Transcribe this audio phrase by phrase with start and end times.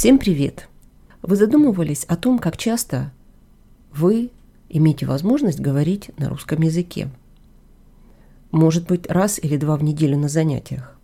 [0.00, 0.66] Всем привет!
[1.20, 3.12] Вы задумывались о том, как часто
[3.92, 4.30] вы
[4.70, 7.10] имеете возможность говорить на русском языке?
[8.50, 10.96] Может быть, раз или два в неделю на занятиях?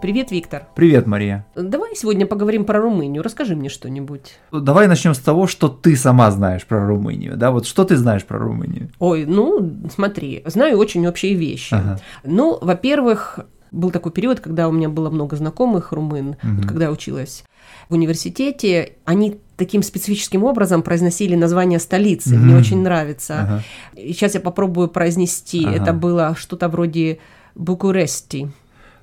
[0.00, 0.68] Привет, Виктор.
[0.76, 1.44] Привет, Мария.
[1.56, 3.20] Давай сегодня поговорим про Румынию.
[3.20, 4.38] Расскажи мне что-нибудь.
[4.52, 7.36] Давай начнем с того, что ты сама знаешь про Румынию.
[7.36, 8.90] Да, вот что ты знаешь про Румынию?
[9.00, 11.74] Ой, ну, смотри, знаю очень общие вещи.
[11.74, 11.98] Ага.
[12.22, 13.40] Ну, во-первых,
[13.72, 16.36] был такой период, когда у меня было много знакомых румын, угу.
[16.56, 17.42] вот когда я училась
[17.88, 22.34] в университете, они таким специфическим образом произносили название столицы.
[22.34, 22.38] Mm-hmm.
[22.38, 23.40] Мне очень нравится.
[23.40, 23.62] Ага.
[23.96, 25.64] Сейчас я попробую произнести.
[25.64, 25.74] Ага.
[25.74, 27.18] Это было что-то вроде
[27.56, 28.48] Букурешти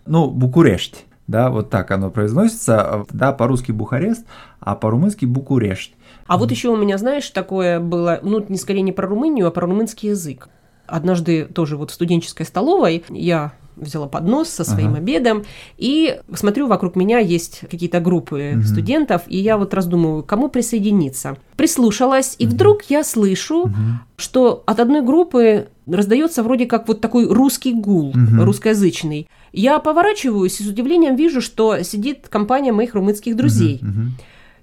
[0.06, 4.26] ну, Букурешт, да, вот так оно произносится, да, по-русски Бухарест,
[4.60, 5.92] а по-румынски Букурешт.
[6.28, 9.52] А вот еще у меня, знаешь, такое было, ну, не скорее не про Румынию, а
[9.52, 10.50] про румынский язык.
[10.88, 14.98] Однажды тоже вот в студенческой столовой я взяла поднос со своим ага.
[14.98, 15.44] обедом
[15.78, 18.64] и смотрю, вокруг меня есть какие-то группы угу.
[18.64, 21.38] студентов, и я вот раздумываю, кому присоединиться.
[21.56, 22.54] Прислушалась, и угу.
[22.54, 23.74] вдруг я слышу, угу.
[24.18, 28.44] что от одной группы раздается вроде как вот такой русский гул, угу.
[28.44, 29.28] русскоязычный.
[29.54, 33.80] Я поворачиваюсь и с удивлением вижу, что сидит компания моих румынских друзей.
[33.82, 33.90] Угу.
[33.90, 34.02] Угу.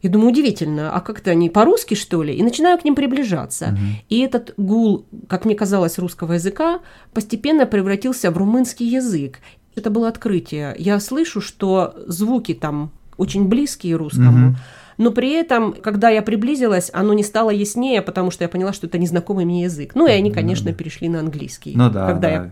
[0.02, 2.34] Я думаю, удивительно, а как-то они по-русски, что ли?
[2.34, 3.68] И начинаю к ним приближаться.
[3.68, 3.78] Угу.
[4.08, 6.80] И этот гул, как мне казалось, русского языка
[7.14, 9.38] постепенно превратился в румынский язык.
[9.76, 10.74] Это было открытие.
[10.78, 14.50] Я слышу, что звуки там очень близкие русскому.
[14.50, 14.56] Угу
[14.98, 18.86] но при этом, когда я приблизилась, оно не стало яснее, потому что я поняла, что
[18.86, 19.92] это незнакомый мне язык.
[19.94, 22.34] Ну и они, конечно, перешли на английский, ну, да, когда да.
[22.34, 22.50] я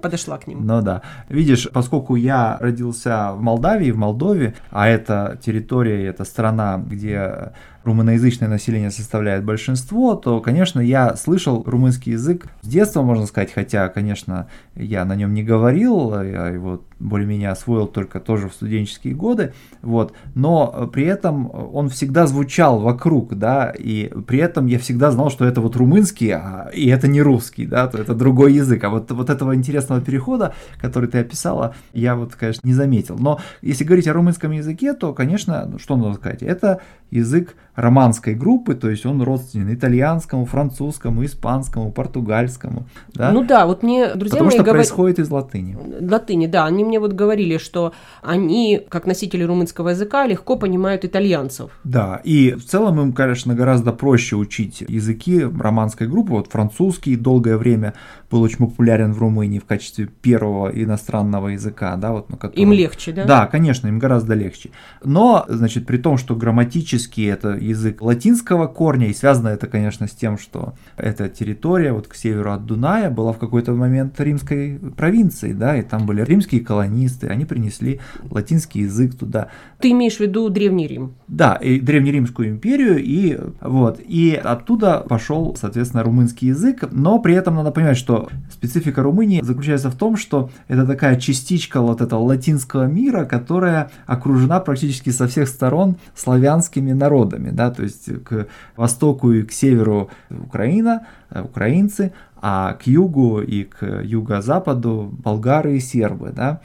[0.00, 0.66] подошла к ним.
[0.66, 1.02] Ну да.
[1.28, 7.52] Видишь, поскольку я родился в Молдавии, в Молдове, а это территория, это страна, где
[7.84, 13.88] румыноязычное население составляет большинство, то, конечно, я слышал румынский язык с детства, можно сказать, хотя,
[13.88, 19.52] конечно, я на нем не говорил, я его более-менее освоил только тоже в студенческие годы,
[19.82, 25.30] вот, но при этом он всегда звучал вокруг, да, и при этом я всегда знал,
[25.30, 28.90] что это вот румынский, а, и это не русский, да, то это другой язык, а
[28.90, 33.84] вот, вот этого интересного перехода, который ты описала, я вот, конечно, не заметил, но если
[33.84, 38.90] говорить о румынском языке, то, конечно, ну, что надо сказать, это язык романской группы, то
[38.90, 42.86] есть он родственен итальянскому, французскому, испанскому, португальскому.
[43.14, 43.32] Да?
[43.32, 44.76] Ну да, вот мне друзья Потому мои что говор...
[44.76, 45.78] происходит из латыни.
[46.00, 46.66] Латыни, да.
[46.66, 51.70] Они мне вот говорили, что они, как носители румынского языка, легко понимают итальянцев.
[51.84, 56.32] Да, и в целом им, конечно, гораздо проще учить языки романской группы.
[56.32, 57.94] Вот французский долгое время
[58.30, 62.62] был очень популярен в Румынии в качестве первого иностранного языка, да, вот на котором...
[62.62, 63.24] Им легче, да?
[63.24, 64.70] Да, конечно, им гораздо легче.
[65.02, 70.12] Но, значит, при том, что грамматически это язык латинского корня, и связано это, конечно, с
[70.12, 75.54] тем, что эта территория вот к северу от Дуная была в какой-то момент римской провинцией,
[75.54, 79.48] да, и там были римские колонисты, они принесли латинский язык туда.
[79.78, 81.14] Ты имеешь в виду Древний Рим?
[81.28, 87.54] Да, и Древнеримскую империю, и вот, и оттуда пошел, соответственно, румынский язык, но при этом
[87.54, 92.86] надо понимать, что специфика Румынии заключается в том, что это такая частичка вот этого латинского
[92.86, 98.46] мира, которая окружена практически со всех сторон славянскими народами, да, то есть к
[98.76, 105.80] востоку и к северу Украина, э, украинцы, а к югу и к юго-западу болгары и
[105.80, 106.60] сербы, да.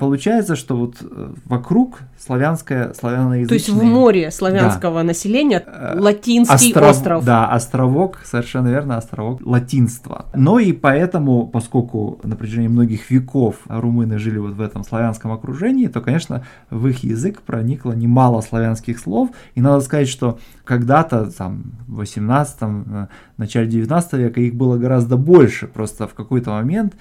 [0.00, 3.48] Получается, что вот э, вокруг славянское, славяноязычное...
[3.48, 5.04] То есть в море славянского да.
[5.04, 7.24] населения э, латинский Остров, остров.
[7.24, 10.24] Да, островок, совершенно верно, островок латинства.
[10.34, 15.86] Но и поэтому, поскольку на протяжении многих веков румыны жили вот в этом славянском окружении,
[15.86, 19.28] то, конечно, в их язык проникло немало славянских слов.
[19.54, 23.06] И надо сказать, что когда-то, там, в 18 э,
[23.36, 25.66] начале 19 века их было гораздо больше.
[25.66, 26.94] Просто в какой-то момент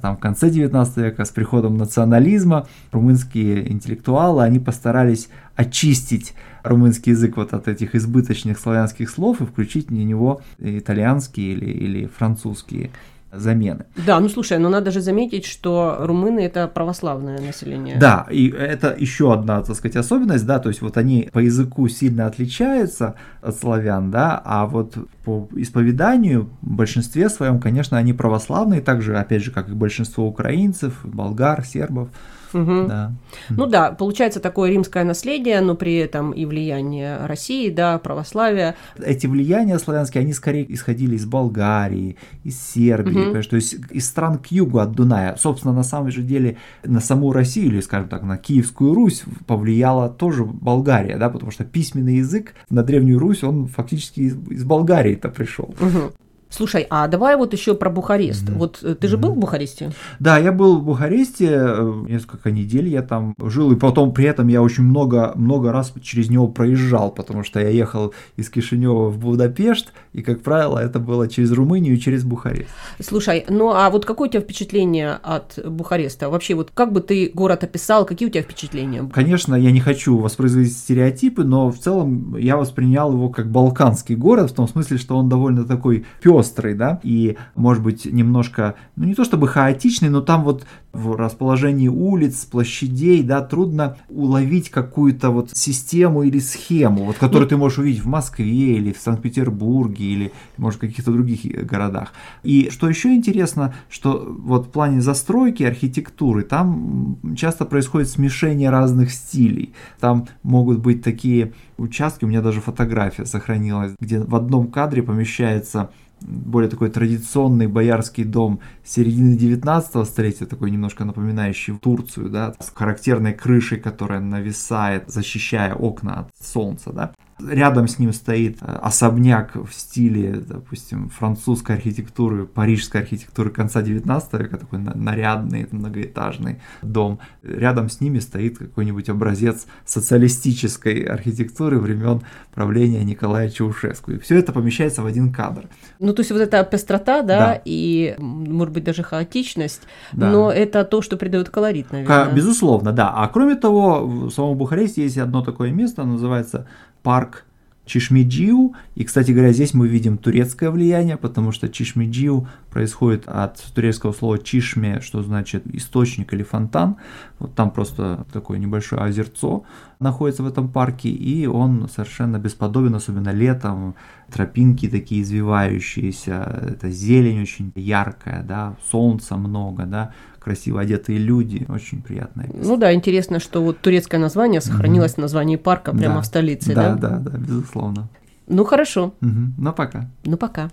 [0.00, 7.36] там в конце 19 века с приходом национализма румынские интеллектуалы, они постарались очистить румынский язык
[7.36, 12.90] вот от этих избыточных славянских слов и включить в него итальянские или, или французские
[13.36, 13.86] замены.
[14.06, 17.96] Да, ну слушай, но надо же заметить, что румыны это православное население.
[17.98, 21.88] Да, и это еще одна, так сказать, особенность, да, то есть вот они по языку
[21.88, 28.80] сильно отличаются от славян, да, а вот по исповеданию в большинстве своем, конечно, они православные,
[28.80, 32.08] так же, опять же, как и большинство украинцев, болгар, сербов.
[32.54, 32.86] Угу.
[32.88, 33.12] Да.
[33.50, 38.76] Ну да, получается такое римское наследие, но при этом и влияние России, да, православия.
[38.96, 43.42] Эти влияния славянские, они скорее исходили из Болгарии, из Сербии, угу.
[43.42, 45.36] то есть из стран к югу от Дуная.
[45.36, 50.08] Собственно, на самом же деле на саму Россию, или, скажем так, на Киевскую Русь повлияла
[50.08, 55.28] тоже Болгария, да, потому что письменный язык на Древнюю Русь, он фактически из, из Болгарии-то
[55.28, 55.74] пришел.
[55.80, 56.12] Угу.
[56.54, 58.48] Слушай, а давай вот еще про Бухарест.
[58.48, 58.58] Mm-hmm.
[58.58, 59.20] Вот э, ты же mm-hmm.
[59.20, 59.90] был в Бухаресте?
[60.20, 64.46] Да, я был в Бухаресте, э, несколько недель я там жил, и потом при этом
[64.46, 69.18] я очень много, много раз через него проезжал, потому что я ехал из Кишинева в
[69.18, 72.68] Будапешт, и, как правило, это было через Румынию и через Бухарест.
[73.00, 76.28] Слушай, ну а вот какое у тебя впечатление от Бухареста?
[76.30, 79.10] Вообще, вот как бы ты город описал, какие у тебя впечатления?
[79.12, 84.52] Конечно, я не хочу воспроизводить стереотипы, но в целом я воспринял его как балканский город,
[84.52, 89.04] в том смысле, что он довольно такой пес пестрый, да, и, может быть, немножко, ну
[89.04, 95.30] не то чтобы хаотичный, но там вот в расположении улиц, площадей, да, трудно уловить какую-то
[95.30, 100.04] вот систему или схему, вот которую ну, ты можешь увидеть в Москве или в Санкт-Петербурге
[100.04, 102.12] или, может, в каких-то других э, городах.
[102.42, 109.10] И что еще интересно, что вот в плане застройки, архитектуры, там часто происходит смешение разных
[109.10, 109.74] стилей.
[109.98, 115.90] Там могут быть такие участки, у меня даже фотография сохранилась, где в одном кадре помещается
[116.24, 123.34] более такой традиционный боярский дом середины 19 столетия, такой немножко напоминающий Турцию, да, с характерной
[123.34, 127.14] крышей, которая нависает, защищая окна от солнца, да.
[127.40, 134.32] Рядом с ним стоит э, особняк в стиле, допустим, французской архитектуры, парижской архитектуры конца 19
[134.34, 137.18] века, такой нарядный многоэтажный дом.
[137.42, 142.22] Рядом с ними стоит какой-нибудь образец социалистической архитектуры времен
[142.54, 144.12] правления Николая Чаушеску.
[144.12, 145.66] И все это помещается в один кадр.
[145.98, 147.62] Ну, то есть вот эта пестрота, да, да.
[147.64, 149.82] и, может быть, даже хаотичность,
[150.12, 150.30] да.
[150.30, 152.32] но это то, что придает колорит, наверное.
[152.32, 153.10] Безусловно, да.
[153.10, 156.68] А кроме того, в самом Бухаресте есть одно такое место, называется
[157.04, 157.44] парк
[157.86, 158.74] Чишмиджиу.
[158.94, 164.38] И, кстати говоря, здесь мы видим турецкое влияние, потому что Чишмиджиу происходит от турецкого слова
[164.38, 166.96] чишме, что значит источник или фонтан.
[167.38, 169.64] Вот там просто такое небольшое озерцо
[170.04, 173.94] находится в этом парке, и он совершенно бесподобен, особенно летом.
[174.32, 182.02] Тропинки такие извивающиеся, это зелень очень яркая, да, солнца много, да, красиво одетые люди, очень
[182.02, 182.68] приятное место.
[182.68, 185.16] Ну да, интересно, что вот турецкое название сохранилось mm-hmm.
[185.16, 186.20] в названии парка прямо да.
[186.20, 186.94] в столице, да?
[186.94, 188.08] Да, да, да, безусловно.
[188.46, 189.14] Ну хорошо.
[189.22, 189.54] Угу.
[189.58, 190.10] Ну пока.
[190.24, 190.70] Ну пока.